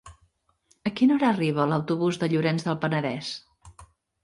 [0.89, 3.33] A quina hora arriba l'autobús de Llorenç del Penedès?